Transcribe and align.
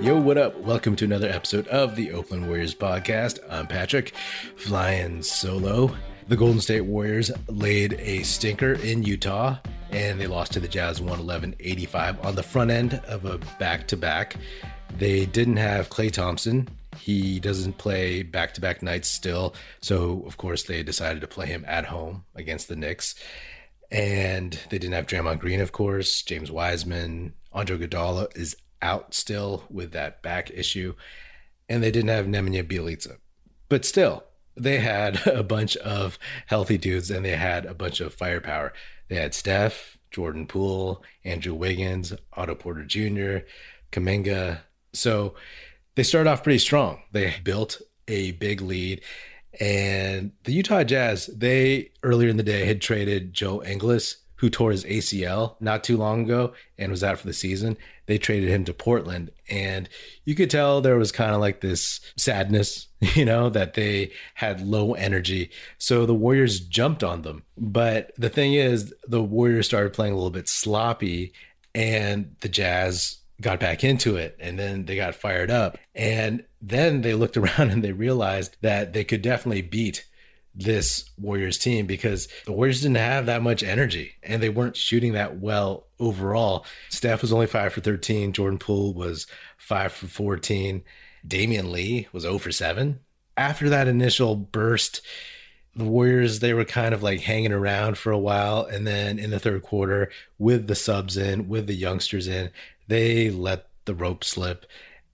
Yo, 0.00 0.18
what 0.18 0.38
up? 0.38 0.58
Welcome 0.60 0.96
to 0.96 1.04
another 1.04 1.28
episode 1.28 1.68
of 1.68 1.94
the 1.94 2.12
Oakland 2.12 2.48
Warriors 2.48 2.74
podcast. 2.74 3.38
I'm 3.50 3.66
Patrick, 3.66 4.14
flying 4.56 5.22
solo. 5.22 5.94
The 6.26 6.38
Golden 6.38 6.62
State 6.62 6.86
Warriors 6.86 7.30
laid 7.48 7.92
a 8.00 8.22
stinker 8.22 8.72
in 8.72 9.02
Utah 9.02 9.58
and 9.90 10.18
they 10.18 10.26
lost 10.26 10.52
to 10.52 10.60
the 10.60 10.68
Jazz 10.68 11.02
111 11.02 11.54
85 11.60 12.24
on 12.24 12.34
the 12.34 12.42
front 12.42 12.70
end 12.70 12.94
of 13.08 13.26
a 13.26 13.36
back 13.58 13.86
to 13.88 13.96
back. 13.98 14.36
They 14.96 15.26
didn't 15.26 15.58
have 15.58 15.90
Klay 15.90 16.10
Thompson. 16.10 16.70
He 16.96 17.38
doesn't 17.38 17.76
play 17.76 18.22
back 18.22 18.54
to 18.54 18.62
back 18.62 18.82
nights 18.82 19.06
still. 19.06 19.54
So, 19.82 20.24
of 20.26 20.38
course, 20.38 20.62
they 20.62 20.82
decided 20.82 21.20
to 21.20 21.28
play 21.28 21.48
him 21.48 21.62
at 21.68 21.84
home 21.84 22.24
against 22.34 22.68
the 22.68 22.76
Knicks. 22.76 23.16
And 23.90 24.58
they 24.70 24.78
didn't 24.78 24.94
have 24.94 25.06
Draymond 25.06 25.40
Green, 25.40 25.60
of 25.60 25.72
course. 25.72 26.22
James 26.22 26.50
Wiseman, 26.50 27.34
Andre 27.52 27.76
Iguodala 27.76 28.34
is 28.34 28.56
out 28.82 29.14
still 29.14 29.64
with 29.70 29.92
that 29.92 30.22
back 30.22 30.50
issue, 30.50 30.94
and 31.68 31.82
they 31.82 31.90
didn't 31.90 32.10
have 32.10 32.26
Nemanja 32.26 32.64
Bjelica. 32.64 33.16
But 33.68 33.84
still, 33.84 34.24
they 34.56 34.78
had 34.78 35.26
a 35.26 35.42
bunch 35.42 35.76
of 35.78 36.18
healthy 36.46 36.78
dudes 36.78 37.10
and 37.10 37.24
they 37.24 37.36
had 37.36 37.66
a 37.66 37.74
bunch 37.74 38.00
of 38.00 38.14
firepower. 38.14 38.72
They 39.08 39.16
had 39.16 39.34
Steph, 39.34 39.98
Jordan 40.10 40.46
Poole, 40.46 41.02
Andrew 41.24 41.54
Wiggins, 41.54 42.12
Otto 42.32 42.54
Porter 42.54 42.84
Jr., 42.84 43.46
Kuminga. 43.92 44.60
So 44.92 45.34
they 45.94 46.02
started 46.02 46.30
off 46.30 46.42
pretty 46.42 46.58
strong. 46.58 47.02
They 47.12 47.34
built 47.42 47.80
a 48.08 48.32
big 48.32 48.60
lead. 48.60 49.02
And 49.58 50.32
the 50.44 50.52
Utah 50.52 50.84
Jazz, 50.84 51.26
they 51.26 51.90
earlier 52.02 52.28
in 52.28 52.36
the 52.36 52.42
day 52.42 52.64
had 52.64 52.80
traded 52.80 53.32
Joe 53.32 53.62
Ingles 53.62 54.18
who 54.40 54.48
tore 54.48 54.70
his 54.70 54.84
ACL 54.84 55.54
not 55.60 55.84
too 55.84 55.98
long 55.98 56.22
ago 56.22 56.54
and 56.78 56.90
was 56.90 57.04
out 57.04 57.18
for 57.18 57.26
the 57.26 57.32
season. 57.34 57.76
They 58.06 58.16
traded 58.16 58.48
him 58.48 58.64
to 58.64 58.72
Portland. 58.72 59.30
And 59.50 59.86
you 60.24 60.34
could 60.34 60.48
tell 60.48 60.80
there 60.80 60.96
was 60.96 61.12
kind 61.12 61.34
of 61.34 61.42
like 61.42 61.60
this 61.60 62.00
sadness, 62.16 62.88
you 63.00 63.26
know, 63.26 63.50
that 63.50 63.74
they 63.74 64.12
had 64.34 64.66
low 64.66 64.94
energy. 64.94 65.50
So 65.76 66.06
the 66.06 66.14
Warriors 66.14 66.58
jumped 66.58 67.04
on 67.04 67.20
them. 67.20 67.42
But 67.58 68.12
the 68.16 68.30
thing 68.30 68.54
is, 68.54 68.94
the 69.06 69.22
Warriors 69.22 69.66
started 69.66 69.92
playing 69.92 70.14
a 70.14 70.16
little 70.16 70.30
bit 70.30 70.48
sloppy 70.48 71.34
and 71.74 72.34
the 72.40 72.48
Jazz 72.48 73.18
got 73.42 73.60
back 73.60 73.84
into 73.84 74.16
it 74.16 74.36
and 74.40 74.58
then 74.58 74.86
they 74.86 74.96
got 74.96 75.14
fired 75.14 75.50
up. 75.50 75.76
And 75.94 76.44
then 76.62 77.02
they 77.02 77.12
looked 77.12 77.36
around 77.36 77.70
and 77.70 77.84
they 77.84 77.92
realized 77.92 78.56
that 78.62 78.94
they 78.94 79.04
could 79.04 79.20
definitely 79.20 79.62
beat 79.62 80.06
this 80.54 81.08
Warriors 81.18 81.58
team 81.58 81.86
because 81.86 82.28
the 82.44 82.52
Warriors 82.52 82.82
didn't 82.82 82.96
have 82.96 83.26
that 83.26 83.42
much 83.42 83.62
energy 83.62 84.12
and 84.22 84.42
they 84.42 84.48
weren't 84.48 84.76
shooting 84.76 85.12
that 85.12 85.38
well 85.38 85.86
overall. 85.98 86.64
Steph 86.88 87.22
was 87.22 87.32
only 87.32 87.46
5 87.46 87.72
for 87.72 87.80
13, 87.80 88.32
Jordan 88.32 88.58
Poole 88.58 88.92
was 88.92 89.26
5 89.58 89.92
for 89.92 90.06
14, 90.06 90.82
Damion 91.26 91.70
Lee 91.70 92.08
was 92.12 92.24
0 92.24 92.38
for 92.38 92.52
7. 92.52 93.00
After 93.36 93.68
that 93.68 93.88
initial 93.88 94.36
burst, 94.36 95.00
the 95.74 95.84
Warriors 95.84 96.40
they 96.40 96.52
were 96.52 96.64
kind 96.64 96.92
of 96.92 97.02
like 97.02 97.20
hanging 97.20 97.52
around 97.52 97.96
for 97.96 98.10
a 98.10 98.18
while 98.18 98.64
and 98.64 98.86
then 98.86 99.18
in 99.18 99.30
the 99.30 99.38
third 99.38 99.62
quarter 99.62 100.10
with 100.38 100.66
the 100.66 100.74
subs 100.74 101.16
in, 101.16 101.48
with 101.48 101.66
the 101.68 101.74
youngsters 101.74 102.26
in, 102.26 102.50
they 102.88 103.30
let 103.30 103.66
the 103.84 103.94
rope 103.94 104.24
slip 104.24 104.66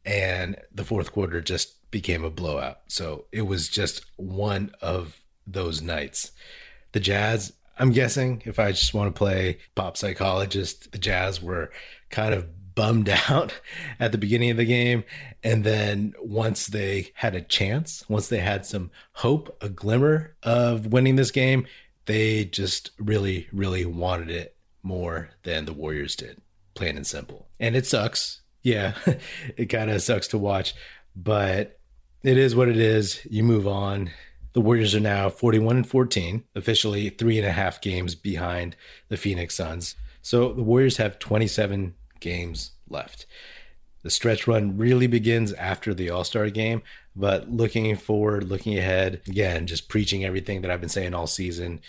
and 0.05 0.57
the 0.75 0.85
fourth 0.85 1.13
quarter 1.13 1.41
just 1.41 1.91
became 1.91 2.25
a 2.25 2.31
blowout. 2.31 2.81
So 2.89 3.27
it 3.33 3.43
was 3.43 3.69
just 3.69 4.07
one 4.17 4.73
of 4.81 5.21
those 5.47 5.83
nights. 5.83 6.33
The 6.93 7.01
Jazz, 7.01 7.53
I'm 7.79 7.93
guessing 7.93 8.43
if 8.45 8.59
I 8.59 8.73
just 8.73 8.95
want 8.95 9.15
to 9.15 9.19
play 9.19 9.59
pop 9.75 9.97
psychologist, 9.97 10.93
the 10.93 10.99
Jazz 10.99 11.43
were 11.43 11.71
kind 12.11 12.35
of 12.35 12.47
bummed 12.75 13.09
out 13.29 13.61
at 13.99 14.13
the 14.13 14.19
beginning 14.19 14.51
of 14.51 14.57
the 14.57 14.65
game. 14.65 15.03
And 15.43 15.65
then 15.65 16.15
once 16.21 16.67
they 16.69 17.11
had 17.15 17.35
a 17.35 17.41
chance, 17.41 18.05
once 18.09 18.29
they 18.29 18.39
had 18.39 18.65
some 18.65 18.93
hope, 19.13 19.57
a 19.61 19.69
glimmer 19.69 20.37
of 20.45 20.87
winning 20.87 21.17
this 21.17 21.33
game, 21.33 21.67
they 22.05 22.45
just 22.45 22.93
really, 22.99 23.49
really 23.53 23.85
wanted 23.85 24.31
it 24.31 24.57
more 24.85 25.31
than 25.43 25.65
the 25.65 25.73
Warriors 25.73 26.15
did, 26.15 26.41
plain 26.75 26.97
and 26.97 27.07
simple. 27.07 27.49
And 27.59 27.75
it 27.75 27.87
sucks. 27.87 28.43
Yeah, 28.63 28.95
it 29.57 29.67
kind 29.67 29.91
of 29.91 30.03
sucks 30.03 30.29
to 30.29 30.39
watch, 30.39 30.75
but 31.17 31.79
it 32.23 32.39
is 32.39 32.55
what 32.55 32.69
it 32.69 32.79
is. 32.79 33.25
You 33.29 33.43
move 33.43 33.67
on. 33.67 34.11
The 34.57 34.63
Warriors 34.63 34.95
are 34.95 35.01
now 35.01 35.29
41 35.29 35.77
and 35.77 35.87
14, 35.87 36.43
officially 36.55 37.11
three 37.11 37.37
and 37.37 37.47
a 37.47 37.53
half 37.53 37.79
games 37.83 38.15
behind 38.15 38.75
the 39.11 39.19
Phoenix 39.19 39.55
Suns. 39.55 39.97
So 40.23 40.55
the 40.55 40.63
Warriors 40.63 40.97
have 40.97 41.19
27 41.19 41.95
games 42.21 42.71
left. 42.89 43.27
The 44.03 44.09
stretch 44.09 44.47
run 44.47 44.79
really 44.79 45.09
begins 45.09 45.53
after 45.53 45.93
the 45.93 46.09
All 46.09 46.25
Star 46.25 46.49
game, 46.49 46.81
but 47.15 47.51
looking 47.51 47.95
forward, 47.97 48.49
looking 48.49 48.79
ahead, 48.79 49.21
again, 49.29 49.67
just 49.67 49.91
preaching 49.91 50.25
everything 50.25 50.63
that 50.63 50.71
I've 50.71 50.81
been 50.81 50.89
saying 50.89 51.13
all 51.13 51.27
season. 51.27 51.83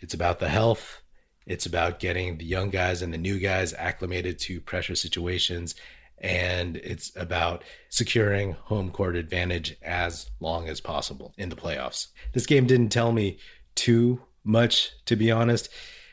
It's 0.00 0.12
about 0.12 0.40
the 0.40 0.50
health, 0.50 1.00
it's 1.46 1.64
about 1.64 2.00
getting 2.00 2.36
the 2.36 2.44
young 2.44 2.68
guys 2.68 3.00
and 3.00 3.14
the 3.14 3.18
new 3.18 3.38
guys 3.38 3.72
acclimated 3.72 4.38
to 4.40 4.60
pressure 4.60 4.94
situations 4.94 5.74
and 6.20 6.76
it's 6.78 7.14
about 7.16 7.64
securing 7.88 8.52
home 8.52 8.90
court 8.90 9.16
advantage 9.16 9.76
as 9.82 10.30
long 10.40 10.68
as 10.68 10.80
possible 10.80 11.32
in 11.38 11.48
the 11.48 11.56
playoffs. 11.56 12.08
This 12.32 12.46
game 12.46 12.66
didn't 12.66 12.90
tell 12.90 13.12
me 13.12 13.38
too 13.74 14.20
much, 14.44 14.92
to 15.06 15.16
be 15.16 15.30
honest. 15.30 15.68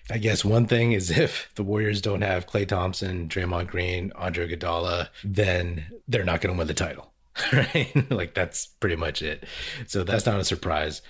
I 0.09 0.17
guess 0.17 0.45
one 0.45 0.67
thing 0.67 0.93
is 0.93 1.09
if 1.17 1.49
the 1.55 1.63
Warriors 1.63 2.01
don't 2.01 2.21
have 2.21 2.47
Klay 2.47 2.67
Thompson, 2.67 3.27
Draymond 3.27 3.67
Green, 3.67 4.11
Andre 4.15 4.47
Iguodala, 4.47 5.09
then 5.23 5.85
they're 6.07 6.23
not 6.23 6.41
going 6.41 6.53
to 6.53 6.57
win 6.57 6.67
the 6.67 6.73
title, 6.73 7.13
right? 7.53 7.91
like 8.11 8.33
that's 8.33 8.67
pretty 8.67 8.95
much 8.95 9.21
it. 9.21 9.43
So 9.87 10.03
that's 10.03 10.25
not 10.25 10.39
a 10.39 10.45
surprise. 10.45 11.01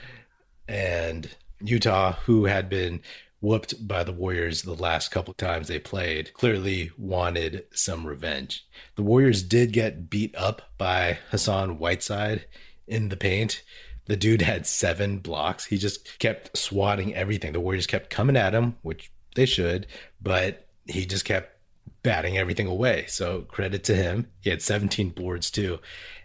And 0.67 1.29
Utah, 1.61 2.13
who 2.25 2.45
had 2.45 2.69
been 2.69 3.01
whooped 3.47 3.87
by 3.87 4.03
the 4.03 4.11
Warriors 4.11 4.63
the 4.63 4.73
last 4.73 5.09
couple 5.09 5.33
times 5.33 5.69
they 5.69 5.79
played, 5.79 6.33
clearly 6.33 6.91
wanted 6.97 7.63
some 7.71 8.05
revenge. 8.05 8.67
The 8.95 9.03
Warriors 9.03 9.41
did 9.41 9.71
get 9.71 10.09
beat 10.09 10.35
up 10.35 10.63
by 10.77 11.19
Hassan 11.31 11.79
Whiteside 11.79 12.45
in 12.87 13.07
the 13.07 13.15
paint. 13.15 13.63
The 14.03 14.17
dude 14.17 14.41
had 14.41 14.67
seven 14.67 15.19
blocks. 15.19 15.63
He 15.63 15.77
just 15.77 16.19
kept 16.19 16.57
swatting 16.57 17.15
everything. 17.15 17.53
The 17.53 17.61
Warriors 17.61 17.87
kept 17.87 18.09
coming 18.09 18.35
at 18.35 18.53
him, 18.53 18.75
which 18.81 19.13
they 19.35 19.45
should, 19.45 19.87
but 20.21 20.67
he 20.85 21.05
just 21.05 21.23
kept 21.23 21.57
batting 22.03 22.37
everything 22.37 22.67
away. 22.67 23.05
So 23.07 23.43
credit 23.43 23.85
to 23.85 23.95
him. 23.95 24.27
He 24.41 24.49
had 24.49 24.61
17 24.61 25.11
boards 25.11 25.49
too. 25.49 25.79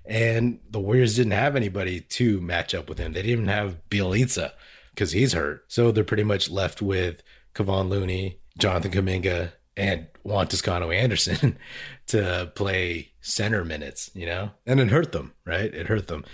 And 0.05 0.59
the 0.69 0.81
Warriors 0.81 1.15
didn't 1.15 1.33
have 1.33 1.55
anybody 1.55 2.01
to 2.01 2.41
match 2.41 2.75
up 2.75 2.89
with 2.89 2.99
him. 2.99 3.13
They 3.13 3.23
didn't 3.23 3.31
even 3.31 3.47
have 3.47 3.79
Bjelica 3.91 4.55
because 4.95 5.13
he's 5.13 5.33
hurt. 5.33 5.65
So 5.69 5.91
they're 5.91 6.05
pretty 6.05 6.25
much 6.25 6.51
left 6.51 6.83
with 6.83 7.23
Kevon 7.55 7.89
Looney, 7.89 8.39
Jonathan 8.59 8.93
Kuminga, 8.93 9.53
and 9.77 10.07
Juan 10.23 10.49
Toscano 10.49 10.91
Anderson 10.91 11.59
to 12.09 12.53
play 12.55 13.13
center 13.21 13.65
minutes, 13.65 14.11
you 14.15 14.27
know? 14.27 14.51
And 14.67 14.81
it 14.81 14.89
hurt 14.89 15.13
them, 15.13 15.33
right? 15.45 15.73
It 15.73 15.87
hurt 15.87 16.09
them. 16.09 16.25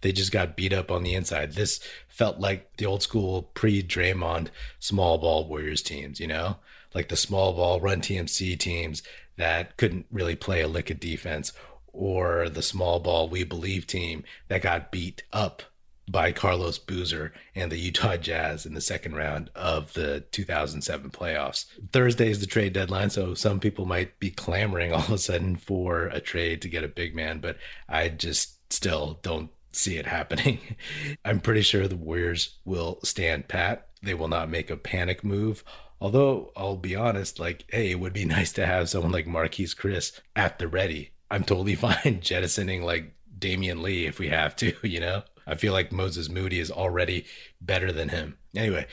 They 0.00 0.12
just 0.12 0.32
got 0.32 0.56
beat 0.56 0.72
up 0.72 0.90
on 0.90 1.02
the 1.02 1.14
inside. 1.14 1.52
This 1.52 1.80
felt 2.08 2.38
like 2.38 2.76
the 2.76 2.86
old 2.86 3.02
school 3.02 3.50
pre 3.54 3.82
Draymond 3.82 4.48
small 4.78 5.18
ball 5.18 5.48
Warriors 5.48 5.82
teams, 5.82 6.20
you 6.20 6.26
know? 6.26 6.56
Like 6.94 7.08
the 7.08 7.16
small 7.16 7.52
ball 7.52 7.80
run 7.80 8.00
TMC 8.00 8.58
teams 8.58 9.02
that 9.36 9.76
couldn't 9.76 10.06
really 10.10 10.36
play 10.36 10.62
a 10.62 10.68
lick 10.68 10.90
of 10.90 11.00
defense, 11.00 11.52
or 11.92 12.48
the 12.48 12.62
small 12.62 13.00
ball 13.00 13.28
we 13.28 13.44
believe 13.44 13.86
team 13.86 14.24
that 14.48 14.62
got 14.62 14.90
beat 14.90 15.22
up 15.32 15.62
by 16.08 16.32
Carlos 16.32 16.78
Boozer 16.78 17.32
and 17.54 17.70
the 17.70 17.78
Utah 17.78 18.16
Jazz 18.16 18.64
in 18.64 18.74
the 18.74 18.80
second 18.80 19.16
round 19.16 19.50
of 19.54 19.92
the 19.94 20.20
2007 20.30 21.10
playoffs. 21.10 21.66
Thursday 21.92 22.30
is 22.30 22.40
the 22.40 22.46
trade 22.46 22.72
deadline, 22.72 23.10
so 23.10 23.34
some 23.34 23.58
people 23.58 23.86
might 23.86 24.18
be 24.20 24.30
clamoring 24.30 24.92
all 24.92 25.00
of 25.00 25.10
a 25.10 25.18
sudden 25.18 25.56
for 25.56 26.06
a 26.06 26.20
trade 26.20 26.62
to 26.62 26.68
get 26.68 26.84
a 26.84 26.88
big 26.88 27.14
man, 27.14 27.40
but 27.40 27.56
I 27.88 28.08
just 28.08 28.72
still 28.72 29.18
don't 29.22 29.50
see 29.72 29.96
it 29.96 30.06
happening. 30.06 30.58
I'm 31.24 31.40
pretty 31.40 31.62
sure 31.62 31.86
the 31.86 31.96
Warriors 31.96 32.56
will 32.64 32.98
stand 33.02 33.48
pat. 33.48 33.88
They 34.02 34.14
will 34.14 34.28
not 34.28 34.50
make 34.50 34.70
a 34.70 34.76
panic 34.76 35.24
move. 35.24 35.64
Although 36.00 36.52
I'll 36.56 36.76
be 36.76 36.94
honest, 36.94 37.38
like, 37.38 37.64
hey, 37.68 37.90
it 37.90 38.00
would 38.00 38.12
be 38.12 38.24
nice 38.36 38.52
to 38.52 38.66
have 38.66 38.88
someone 38.88 39.12
like 39.12 39.26
Marquese 39.26 39.76
Chriss 39.76 40.20
at 40.34 40.58
the 40.58 40.68
ready. 40.68 41.10
I'm 41.30 41.44
totally 41.44 41.74
fine 41.76 42.20
jettisoning 42.20 42.82
like 42.82 43.12
Damion 43.38 43.82
Lee 43.82 44.06
if 44.06 44.18
we 44.18 44.28
have 44.28 44.56
to, 44.56 44.74
you 44.82 45.00
know? 45.00 45.22
I 45.46 45.54
feel 45.54 45.72
like 45.72 45.92
Moses 45.92 46.28
Moody 46.28 46.58
is 46.58 46.70
already 46.70 47.26
better 47.60 47.92
than 47.92 48.08
him. 48.08 48.36
Anyway, 48.54 48.86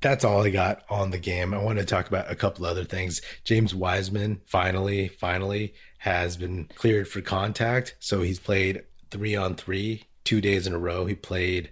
that's 0.00 0.24
all 0.24 0.42
I 0.42 0.50
got 0.50 0.82
on 0.90 1.10
the 1.10 1.18
game. 1.18 1.54
I 1.54 1.58
want 1.58 1.78
to 1.78 1.84
talk 1.84 2.08
about 2.08 2.30
a 2.30 2.34
couple 2.34 2.66
other 2.66 2.84
things. 2.84 3.22
James 3.44 3.74
Wiseman 3.74 4.40
finally, 4.46 5.08
finally 5.08 5.74
has 5.98 6.36
been 6.36 6.68
cleared 6.74 7.06
for 7.08 7.20
contact. 7.20 7.94
So 8.00 8.22
he's 8.22 8.40
played 8.40 8.82
three 9.10 9.36
on 9.36 9.54
three, 9.54 10.04
two 10.24 10.40
days 10.40 10.66
in 10.66 10.72
a 10.74 10.78
row. 10.78 11.06
He 11.06 11.14
played 11.14 11.70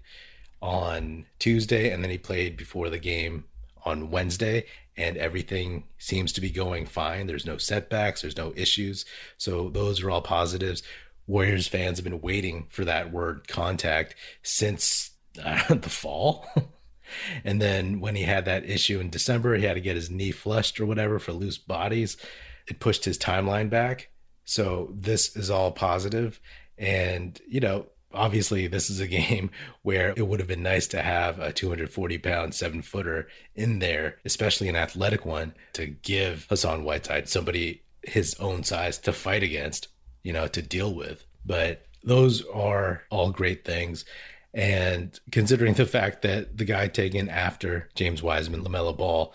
on 0.62 1.26
Tuesday 1.38 1.90
and 1.90 2.02
then 2.04 2.10
he 2.10 2.18
played 2.18 2.56
before 2.56 2.88
the 2.90 2.98
game 2.98 3.44
on 3.84 4.10
Wednesday. 4.10 4.66
and 4.96 5.16
everything 5.16 5.84
seems 5.98 6.32
to 6.32 6.40
be 6.40 6.50
going 6.50 6.84
fine. 6.84 7.26
There's 7.26 7.46
no 7.46 7.56
setbacks, 7.56 8.20
there's 8.20 8.36
no 8.36 8.52
issues. 8.54 9.06
So 9.38 9.70
those 9.70 10.02
are 10.02 10.10
all 10.10 10.20
positives. 10.20 10.82
Warriors 11.30 11.68
fans 11.68 11.98
have 11.98 12.04
been 12.04 12.20
waiting 12.20 12.66
for 12.70 12.84
that 12.84 13.12
word 13.12 13.46
contact 13.46 14.16
since 14.42 15.12
uh, 15.42 15.74
the 15.74 15.88
fall. 15.88 16.44
and 17.44 17.62
then 17.62 18.00
when 18.00 18.16
he 18.16 18.24
had 18.24 18.44
that 18.46 18.68
issue 18.68 18.98
in 18.98 19.10
December, 19.10 19.54
he 19.54 19.64
had 19.64 19.74
to 19.74 19.80
get 19.80 19.94
his 19.94 20.10
knee 20.10 20.32
flushed 20.32 20.80
or 20.80 20.86
whatever 20.86 21.20
for 21.20 21.32
loose 21.32 21.56
bodies. 21.56 22.16
It 22.66 22.80
pushed 22.80 23.04
his 23.04 23.16
timeline 23.16 23.70
back. 23.70 24.10
So 24.44 24.92
this 24.92 25.36
is 25.36 25.50
all 25.50 25.70
positive. 25.70 26.40
And, 26.76 27.40
you 27.46 27.60
know, 27.60 27.86
obviously 28.12 28.66
this 28.66 28.90
is 28.90 28.98
a 28.98 29.06
game 29.20 29.52
where 29.82 30.12
it 30.16 30.26
would 30.26 30.40
have 30.40 30.48
been 30.48 30.64
nice 30.64 30.88
to 30.88 31.00
have 31.00 31.38
a 31.38 31.52
240 31.52 32.18
pound 32.18 32.56
seven 32.56 32.82
footer 32.82 33.28
in 33.54 33.78
there, 33.78 34.16
especially 34.24 34.68
an 34.68 34.74
athletic 34.74 35.24
one, 35.24 35.54
to 35.74 35.86
give 35.86 36.46
Hassan 36.50 36.82
Whiteside 36.82 37.28
somebody 37.28 37.82
his 38.02 38.34
own 38.40 38.64
size 38.64 38.98
to 38.98 39.12
fight 39.12 39.44
against 39.44 39.86
you 40.22 40.32
know, 40.32 40.46
to 40.48 40.62
deal 40.62 40.94
with. 40.94 41.24
But 41.44 41.86
those 42.02 42.44
are 42.46 43.02
all 43.10 43.30
great 43.30 43.64
things. 43.64 44.04
And 44.52 45.18
considering 45.30 45.74
the 45.74 45.86
fact 45.86 46.22
that 46.22 46.56
the 46.56 46.64
guy 46.64 46.88
taken 46.88 47.28
after 47.28 47.88
James 47.94 48.22
Wiseman, 48.22 48.64
LaMelo 48.64 48.96
Ball, 48.96 49.32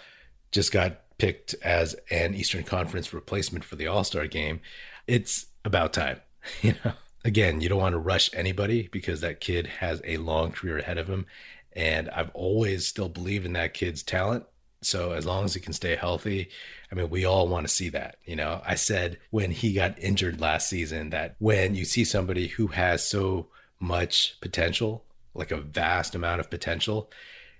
just 0.51 0.71
got 0.71 1.01
picked 1.17 1.55
as 1.63 1.95
an 2.11 2.33
Eastern 2.33 2.63
Conference 2.63 3.13
replacement 3.13 3.63
for 3.63 3.75
the 3.75 3.87
All 3.87 4.03
Star 4.03 4.27
game, 4.27 4.61
it's 5.07 5.47
about 5.63 5.93
time. 5.93 6.19
You 6.61 6.75
know, 6.85 6.91
again, 7.23 7.59
you 7.59 7.69
don't 7.69 7.79
want 7.79 7.93
to 7.93 7.99
rush 7.99 8.29
anybody 8.31 8.87
because 8.91 9.21
that 9.21 9.39
kid 9.39 9.65
has 9.65 9.99
a 10.03 10.17
long 10.17 10.51
career 10.51 10.77
ahead 10.77 10.99
of 10.99 11.07
him. 11.07 11.25
And 11.71 12.07
I've 12.11 12.29
always 12.35 12.85
still 12.85 13.09
believed 13.09 13.47
in 13.47 13.53
that 13.53 13.73
kid's 13.73 14.03
talent. 14.03 14.45
So 14.85 15.11
as 15.11 15.25
long 15.25 15.45
as 15.45 15.53
he 15.53 15.59
can 15.59 15.73
stay 15.73 15.95
healthy, 15.95 16.49
I 16.91 16.95
mean, 16.95 17.09
we 17.09 17.25
all 17.25 17.47
want 17.47 17.67
to 17.67 17.73
see 17.73 17.89
that. 17.89 18.17
You 18.25 18.35
know, 18.35 18.61
I 18.65 18.75
said 18.75 19.17
when 19.31 19.51
he 19.51 19.73
got 19.73 19.99
injured 19.99 20.39
last 20.39 20.69
season 20.69 21.09
that 21.09 21.35
when 21.39 21.75
you 21.75 21.85
see 21.85 22.03
somebody 22.03 22.47
who 22.47 22.67
has 22.67 23.05
so 23.05 23.47
much 23.79 24.39
potential, 24.41 25.03
like 25.33 25.51
a 25.51 25.57
vast 25.57 26.15
amount 26.15 26.39
of 26.39 26.49
potential, 26.49 27.09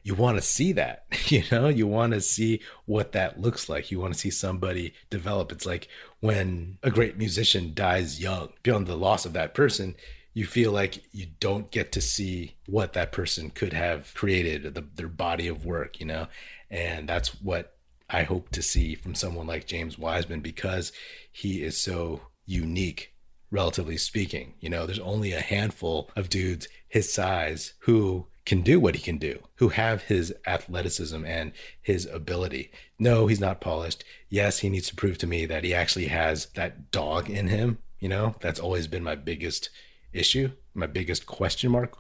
you 0.04 0.14
want 0.14 0.38
to 0.38 0.42
see 0.42 0.72
that. 0.74 1.06
You 1.28 1.42
know, 1.52 1.68
you 1.70 1.88
want 1.88 2.14
to 2.14 2.22
see 2.22 2.62
what 2.86 3.14
that 3.14 3.42
looks 3.42 3.68
like. 3.68 3.90
You 3.90 4.00
want 4.00 4.14
to 4.14 4.20
see 4.20 4.30
somebody 4.30 4.94
develop. 5.10 5.52
It's 5.52 5.66
like 5.66 5.88
when 6.20 6.78
a 6.84 6.92
great 6.92 7.18
musician 7.18 7.74
dies 7.74 8.22
young, 8.22 8.50
beyond 8.62 8.86
the 8.86 8.96
loss 8.96 9.26
of 9.26 9.34
that 9.34 9.56
person, 9.56 9.96
you 10.36 10.46
feel 10.46 10.72
like 10.72 11.04
you 11.12 11.26
don't 11.40 11.72
get 11.72 11.92
to 11.94 12.02
see 12.02 12.58
what 12.68 12.94
that 12.94 13.12
person 13.12 13.50
could 13.50 13.74
have 13.74 14.14
created, 14.14 14.76
the, 14.76 14.86
their 14.96 15.08
body 15.08 15.48
of 15.48 15.66
work, 15.66 16.00
you 16.00 16.06
know? 16.06 16.28
And 16.70 17.08
that's 17.08 17.42
what 17.42 17.78
I 18.10 18.24
hope 18.24 18.50
to 18.50 18.62
see 18.62 18.96
from 18.96 19.16
someone 19.16 19.48
like 19.48 19.68
James 19.68 19.98
Wiseman 19.98 20.42
because 20.42 20.92
he 21.32 21.64
is 21.64 21.78
so 21.78 22.22
unique, 22.46 23.14
relatively 23.52 23.98
speaking. 23.98 24.54
You 24.60 24.70
know, 24.70 24.86
there's 24.86 25.00
only 25.00 25.32
a 25.32 25.42
handful 25.42 26.10
of 26.16 26.30
dudes 26.30 26.68
his 26.88 27.12
size 27.12 27.74
who 27.80 28.28
can 28.46 28.62
do 28.62 28.80
what 28.80 28.96
he 28.96 29.02
can 29.02 29.18
do, 29.18 29.40
who 29.56 29.70
have 29.70 30.04
his 30.04 30.34
athleticism 30.46 31.26
and 31.26 31.52
his 31.82 32.06
ability. 32.06 32.72
No, 33.00 33.26
he's 33.28 33.40
not 33.40 33.60
polished. 33.60 34.04
Yes, 34.30 34.60
he 34.60 34.70
needs 34.70 34.88
to 34.90 34.96
prove 34.96 35.18
to 35.20 35.28
me 35.28 35.46
that 35.48 35.64
he 35.64 35.74
actually 35.74 36.08
has 36.08 36.46
that 36.56 36.92
dog 36.92 37.30
in 37.30 37.48
him. 37.48 37.80
You 38.00 38.10
know, 38.10 38.36
that's 38.42 38.60
always 38.60 38.88
been 38.88 39.04
my 39.04 39.16
biggest 39.16 39.72
issue, 40.14 40.52
my 40.76 40.86
biggest 40.86 41.26
question 41.26 41.72
mark. 41.72 41.98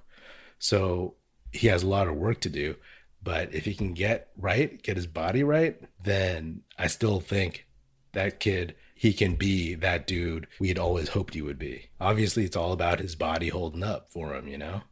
So 0.60 1.16
he 1.52 1.68
has 1.68 1.84
a 1.84 1.88
lot 1.88 2.08
of 2.08 2.16
work 2.16 2.42
to 2.42 2.50
do. 2.50 2.76
But 3.26 3.54
if 3.56 3.66
he 3.66 3.74
can 3.74 3.94
get 3.94 4.30
right, 4.38 4.82
get 4.84 4.98
his 4.98 5.08
body 5.08 5.44
right, 5.44 5.82
then 6.02 6.62
I 6.78 6.86
still 6.86 7.20
think 7.20 7.66
that 8.14 8.40
kid, 8.40 8.76
he 8.94 9.14
can 9.14 9.36
be 9.36 9.74
that 9.74 10.06
dude 10.06 10.48
we 10.60 10.68
had 10.70 10.78
always 10.78 11.10
hoped 11.10 11.34
he 11.34 11.42
would 11.42 11.58
be. 11.60 11.90
Obviously, 12.00 12.46
it's 12.46 12.56
all 12.56 12.72
about 12.72 13.00
his 13.00 13.16
body 13.16 13.50
holding 13.50 13.84
up 13.84 14.12
for 14.12 14.36
him, 14.36 14.48
you 14.48 14.60
know? 14.60 14.84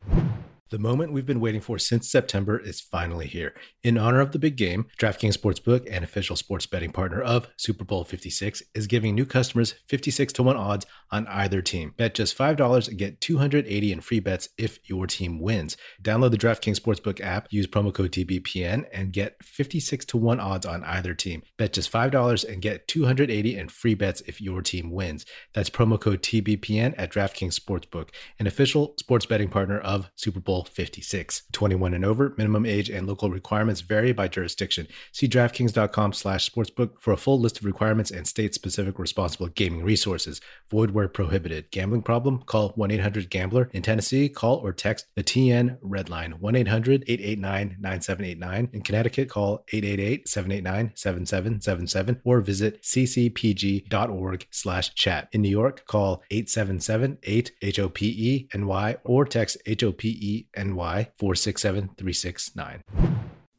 The 0.74 0.80
moment 0.80 1.14
we've 1.14 1.24
been 1.24 1.40
waiting 1.40 1.62
for 1.62 1.78
since 1.78 2.10
September 2.10 2.58
is 2.58 2.81
finally 2.81 3.28
here. 3.28 3.54
In 3.84 3.96
honor 3.96 4.22
of 4.22 4.31
the 4.31 4.40
big 4.40 4.56
game, 4.56 4.88
DraftKings 4.98 5.38
Sportsbook, 5.38 5.88
an 5.88 6.04
official 6.04 6.36
sports 6.36 6.66
betting 6.66 6.92
partner 6.92 7.22
of 7.22 7.48
Super 7.58 7.86
Bowl 7.86 8.04
56, 8.04 8.64
is 8.74 8.88
giving 8.88 9.14
new 9.14 9.28
customers 9.28 9.75
56 9.88 10.34
to 10.34 10.42
1 10.42 10.58
odds 10.58 10.88
on 11.12 11.28
either 11.28 11.62
team. 11.62 11.94
Bet 11.96 12.16
just 12.16 12.36
$5 12.36 12.88
and 12.88 12.98
get 12.98 13.22
280 13.22 13.92
in 13.92 14.02
free 14.02 14.20
bets 14.20 14.50
if 14.58 14.80
your 14.90 15.06
team 15.06 15.40
wins. 15.40 15.78
Download 16.02 16.31
the 16.31 16.40
DraftKings 16.40 16.80
Sportsbook 16.80 17.22
app, 17.22 17.50
use 17.52 17.68
promo 17.68 17.94
code 17.94 18.12
TBPN, 18.12 18.86
and 18.92 19.14
get 19.14 19.36
56 19.44 20.06
to 20.06 20.18
1 20.18 20.40
odds 20.40 20.66
on 20.66 20.84
either 20.86 21.14
team. 21.14 21.44
Bet 21.56 21.74
just 21.74 21.92
$5 21.92 22.52
and 22.52 22.64
get 22.64 22.88
280 22.88 23.60
in 23.60 23.69
free 23.69 23.94
bets 23.94 24.24
if 24.26 24.42
your 24.42 24.64
team 24.64 24.90
wins. 24.90 25.24
That's 25.54 25.69
promo 25.69 26.02
code 26.02 26.24
TBPN 26.24 26.96
at 26.98 27.12
DraftKings 27.12 27.60
Sportsbook, 27.60 28.10
an 28.40 28.48
official 28.48 28.96
sports 28.98 29.28
betting 29.28 29.50
partner 29.50 29.78
of 29.78 30.10
Super 30.16 30.40
Bowl 30.40 30.62
56. 30.68 31.44
21 31.51 31.94
and 31.94 32.04
over, 32.06 32.33
minimum 32.38 32.65
age 32.65 32.89
and 32.89 33.06
local 33.07 33.30
requirements 33.30 33.81
vary 33.81 34.13
by 34.13 34.27
jurisdiction. 34.27 34.88
See 35.12 35.27
DraftKings.com 35.27 36.13
slash 36.13 36.50
sportsbook 36.50 36.94
for 37.00 37.12
a 37.12 37.18
full 37.18 37.39
list 37.39 37.60
of 37.60 37.65
requirements 37.65 38.10
and 38.12 38.27
state-specific 38.27 39.00
responsible 39.00 39.48
gaming 39.48 39.83
resources. 39.83 40.39
Void 40.69 40.92
where 40.92 41.07
prohibited. 41.07 41.71
Gambling 41.71 42.04
problem? 42.04 42.44
Call 42.44 42.74
1-800-GAMBLER. 42.74 43.69
In 43.74 43.81
Tennessee, 43.81 44.30
call 44.30 44.57
or 44.57 44.74
text 44.74 45.07
the 45.15 45.24
TN 45.24 45.77
Red 45.81 46.10
Line 46.10 46.36
1-800-889-9789. 46.42 48.74
In 48.74 48.81
Connecticut, 48.81 49.30
call 49.30 49.63
888-789-7777 49.74 52.19
or 52.24 52.42
visit 52.42 52.81
ccpg.org 52.81 54.48
slash 54.51 54.94
chat. 54.95 55.30
In 55.31 55.42
New 55.42 55.50
York, 55.50 55.86
call 55.88 56.21
877-8-HOPE-NY 56.31 58.98
or 59.04 59.25
text 59.25 59.57
HOPE 59.66 60.48
NY 60.56 61.10
467369. 61.18 62.84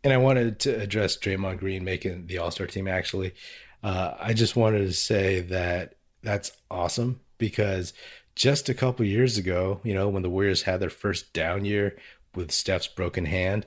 And 0.05 0.13
I 0.13 0.17
wanted 0.19 0.61
to 0.61 0.81
address 0.81 1.17
Draymond 1.17 1.59
Green 1.59 1.85
making 1.85 2.27
the 2.27 2.39
All 2.39 2.51
Star 2.51 2.67
team 2.67 2.89
actually. 2.89 3.35
Uh, 3.83 4.15
I 4.19 4.33
just 4.33 4.57
wanted 4.57 4.87
to 4.87 4.93
say 4.93 5.41
that 5.41 5.97
that's 6.23 6.53
awesome 6.71 7.21
because 7.39 7.93
just 8.35 8.69
a 8.69 8.75
couple 8.75 9.05
years 9.07 9.39
ago, 9.39 9.81
you 9.85 9.95
know, 9.95 10.09
when 10.09 10.23
the 10.23 10.31
Warriors 10.31 10.63
had 10.63 10.81
their 10.81 10.91
first 10.91 11.33
down 11.33 11.65
year 11.65 11.97
with 12.35 12.51
Steph's 12.51 12.87
broken 12.87 13.27
hand, 13.27 13.67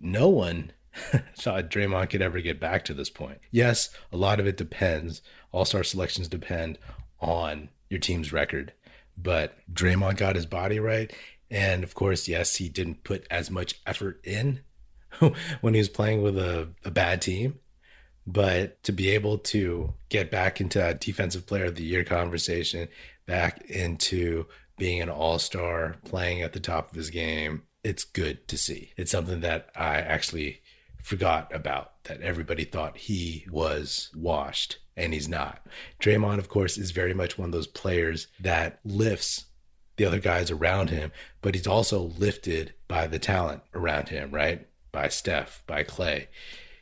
no 0.00 0.28
one 0.28 0.72
thought 1.36 1.70
Draymond 1.70 2.10
could 2.10 2.22
ever 2.22 2.40
get 2.40 2.58
back 2.58 2.84
to 2.86 2.94
this 2.94 3.10
point. 3.10 3.38
Yes, 3.50 3.90
a 4.12 4.16
lot 4.16 4.40
of 4.40 4.46
it 4.46 4.56
depends. 4.56 5.22
All 5.52 5.64
star 5.64 5.84
selections 5.84 6.28
depend 6.28 6.78
on 7.20 7.68
your 7.88 8.00
team's 8.00 8.32
record, 8.32 8.72
but 9.16 9.56
Draymond 9.72 10.16
got 10.16 10.36
his 10.36 10.46
body 10.46 10.80
right 10.80 11.12
and 11.50 11.82
of 11.82 11.94
course, 11.94 12.28
yes, 12.28 12.56
he 12.56 12.68
didn't 12.68 13.04
put 13.04 13.26
as 13.30 13.50
much 13.50 13.80
effort 13.86 14.20
in 14.24 14.60
when 15.60 15.74
he 15.74 15.80
was 15.80 15.88
playing 15.88 16.22
with 16.22 16.38
a, 16.38 16.68
a 16.84 16.90
bad 16.90 17.22
team. 17.22 17.58
But 18.26 18.82
to 18.84 18.92
be 18.92 19.10
able 19.10 19.38
to 19.38 19.94
get 20.08 20.30
back 20.30 20.60
into 20.60 20.78
that 20.78 21.00
defensive 21.00 21.46
player 21.46 21.64
of 21.64 21.74
the 21.74 21.82
year 21.82 22.04
conversation, 22.04 22.88
back 23.26 23.62
into 23.62 24.46
being 24.78 25.00
an 25.00 25.08
all 25.08 25.38
star, 25.38 25.96
playing 26.04 26.42
at 26.42 26.52
the 26.52 26.60
top 26.60 26.90
of 26.90 26.96
his 26.96 27.10
game, 27.10 27.62
it's 27.82 28.04
good 28.04 28.46
to 28.48 28.58
see. 28.58 28.92
It's 28.96 29.10
something 29.10 29.40
that 29.40 29.70
I 29.74 29.96
actually 29.96 30.60
forgot 31.02 31.54
about 31.54 32.04
that 32.04 32.20
everybody 32.20 32.64
thought 32.64 32.96
he 32.96 33.46
was 33.50 34.10
washed 34.14 34.78
and 34.96 35.14
he's 35.14 35.28
not. 35.28 35.66
Draymond, 36.00 36.38
of 36.38 36.48
course, 36.48 36.76
is 36.76 36.90
very 36.90 37.14
much 37.14 37.38
one 37.38 37.46
of 37.46 37.52
those 37.52 37.66
players 37.66 38.28
that 38.38 38.80
lifts 38.84 39.46
the 40.00 40.06
other 40.06 40.18
guys 40.18 40.50
around 40.50 40.88
him, 40.88 41.12
but 41.42 41.54
he's 41.54 41.66
also 41.66 42.00
lifted 42.00 42.72
by 42.88 43.06
the 43.06 43.18
talent 43.18 43.62
around 43.74 44.08
him, 44.08 44.30
right? 44.30 44.66
By 44.92 45.08
Steph, 45.08 45.62
by 45.66 45.84
Klay. 45.84 46.28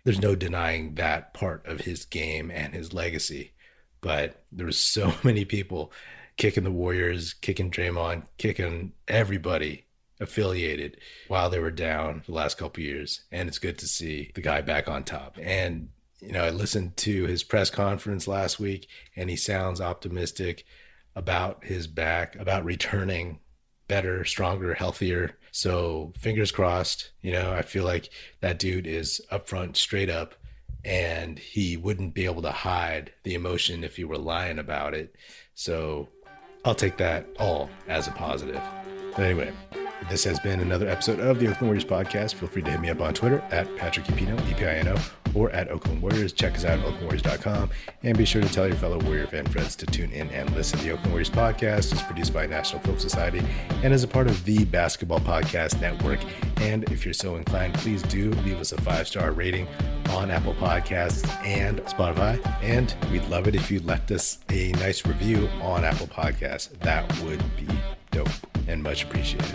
There's 0.05 0.23
no 0.23 0.37
denying 0.37 0.95
that 0.95 1.35
part 1.35 1.67
of 1.67 1.81
his 1.81 2.05
game 2.05 2.49
and 2.49 2.73
his 2.73 2.93
legacy. 2.93 3.55
But 4.01 4.45
there 4.53 4.67
there's 4.67 4.79
so 4.79 5.15
many 5.25 5.45
people 5.45 5.91
kicking 6.37 6.63
the 6.63 6.71
Warriors, 6.71 7.33
kicking 7.33 7.73
Draymond, 7.73 8.23
kicking 8.39 8.93
everybody 9.09 9.87
affiliated 10.21 10.99
while 11.27 11.51
they 11.51 11.59
were 11.59 11.73
down 11.73 12.23
the 12.25 12.33
last 12.33 12.57
couple 12.57 12.85
years. 12.85 13.23
And 13.33 13.49
it's 13.49 13.59
good 13.59 13.79
to 13.79 13.89
see 13.89 14.31
the 14.37 14.43
guy 14.43 14.61
back 14.61 14.87
on 14.87 15.03
top. 15.03 15.39
And, 15.43 15.89
you 16.21 16.31
know, 16.31 16.45
I 16.45 16.51
listened 16.51 16.97
to 16.99 17.27
his 17.27 17.43
press 17.43 17.69
conference 17.69 18.29
last 18.29 18.61
week 18.61 18.87
and 19.17 19.29
he 19.29 19.35
sounds 19.35 19.81
optimistic 19.81 20.65
about 21.19 21.65
his 21.65 21.89
back, 21.89 22.37
about 22.37 22.65
returning 22.65 23.41
better, 23.89 24.25
stronger, 24.25 24.73
healthier. 24.75 25.37
So 25.51 26.13
fingers 26.17 26.53
crossed. 26.53 27.11
You 27.21 27.33
know, 27.33 27.53
I 27.53 27.63
feel 27.63 27.85
like 27.85 28.11
that 28.41 28.61
dude 28.61 28.87
is 28.87 29.21
upfront, 29.33 29.77
straight 29.77 30.09
up, 30.09 30.37
and 30.85 31.37
he 31.37 31.77
wouldn't 31.77 32.15
be 32.15 32.25
able 32.25 32.43
to 32.43 32.53
hide 32.53 33.13
the 33.25 33.35
emotion 33.35 33.83
if 33.83 33.97
he 33.97 34.05
were 34.05 34.17
lying 34.17 34.61
about 34.61 34.95
it. 34.95 35.17
So 35.55 36.09
I'll 36.65 36.77
take 36.77 36.99
that 36.99 37.27
all 37.41 37.69
as 37.89 38.07
a 38.07 38.13
positive. 38.13 38.63
But 39.17 39.25
anyway, 39.25 39.53
This 40.09 40.25
has 40.25 40.41
been 40.41 40.61
another 40.61 40.89
episode 40.89 41.21
of 41.21 41.39
the 41.39 41.49
Oakland 41.49 41.67
Warriors 41.67 41.85
podcast. 41.85 42.35
Feel 42.35 42.49
free 42.49 42.63
to 42.63 42.71
hit 42.71 42.81
me 42.81 42.89
up 42.89 43.03
on 43.03 43.13
Twitter 43.13 43.45
at 43.51 43.75
Patrick 43.77 44.07
Epino, 44.07 44.41
E-P-I-N-O, 44.51 44.97
or 45.35 45.51
at 45.51 45.69
Oakland 45.69 46.01
Warriors. 46.01 46.33
Check 46.33 46.55
us 46.55 46.65
out 46.65 46.79
at 46.79 46.85
oaklandwarriors.com. 46.87 47.69
And 48.05 48.17
be 48.17 48.25
sure 48.25 48.41
to 48.41 48.49
tell 48.49 48.67
your 48.67 48.77
fellow 48.77 48.99
Warrior 49.01 49.27
fan 49.27 49.45
friends 49.47 49.77
to 49.77 49.87
tune 49.87 50.11
in 50.13 50.31
and 50.31 50.51
listen. 50.57 50.79
To 50.79 50.85
the 50.87 50.93
Oakland 50.93 51.11
Warriors 51.11 51.29
podcast 51.29 51.93
is 51.93 52.01
produced 52.01 52.33
by 52.33 52.47
National 52.47 52.81
Film 52.83 52.99
Society 52.99 53.43
and 53.83 53.93
is 53.93 54.03
a 54.03 54.09
part 54.09 54.29
of 54.29 54.43
the 54.47 54.65
Basketball 54.65 55.21
Podcast 55.21 55.79
Network. 55.79 56.21
And 56.57 56.85
if 56.85 57.05
you're 57.05 57.13
so 57.13 57.37
inclined, 57.37 57.75
please 57.75 58.03
do 58.05 58.31
leave 58.31 58.61
us 58.61 58.73
a 58.73 58.81
five-star 58.81 59.33
rating 59.33 59.69
on 60.09 60.31
Apple 60.31 60.55
Podcasts 60.55 61.29
and 61.45 61.81
Spotify. 61.81 62.41
And 62.63 62.95
we'd 63.13 63.29
love 63.29 63.47
it 63.47 63.55
if 63.55 63.71
you 63.71 63.81
left 63.81 64.11
us 64.11 64.39
a 64.49 64.73
nice 64.73 65.05
review 65.05 65.49
on 65.61 65.85
Apple 65.85 66.07
Podcasts. 66.07 66.71
That 66.81 67.07
would 67.25 67.43
be 67.59 67.69
dope 68.11 68.31
and 68.69 68.83
much 68.83 69.05
appreciated. 69.05 69.55